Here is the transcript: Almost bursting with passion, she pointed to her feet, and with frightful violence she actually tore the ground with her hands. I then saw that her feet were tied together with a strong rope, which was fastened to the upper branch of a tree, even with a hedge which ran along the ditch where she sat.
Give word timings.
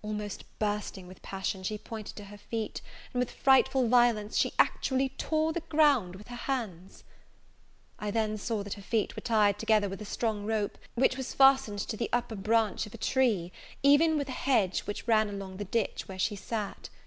Almost 0.00 0.44
bursting 0.58 1.06
with 1.06 1.20
passion, 1.20 1.62
she 1.62 1.76
pointed 1.76 2.16
to 2.16 2.24
her 2.24 2.38
feet, 2.38 2.80
and 3.12 3.20
with 3.20 3.30
frightful 3.30 3.88
violence 3.88 4.34
she 4.34 4.54
actually 4.58 5.10
tore 5.18 5.52
the 5.52 5.60
ground 5.60 6.16
with 6.16 6.28
her 6.28 6.34
hands. 6.36 7.04
I 7.98 8.10
then 8.10 8.38
saw 8.38 8.62
that 8.62 8.72
her 8.72 8.80
feet 8.82 9.14
were 9.14 9.20
tied 9.20 9.58
together 9.58 9.90
with 9.90 10.00
a 10.00 10.06
strong 10.06 10.46
rope, 10.46 10.78
which 10.94 11.18
was 11.18 11.34
fastened 11.34 11.80
to 11.80 11.96
the 11.98 12.08
upper 12.10 12.36
branch 12.36 12.86
of 12.86 12.94
a 12.94 12.96
tree, 12.96 13.52
even 13.82 14.16
with 14.16 14.30
a 14.30 14.44
hedge 14.46 14.80
which 14.86 15.06
ran 15.06 15.28
along 15.28 15.58
the 15.58 15.64
ditch 15.66 16.08
where 16.08 16.18
she 16.18 16.36
sat. 16.36 16.88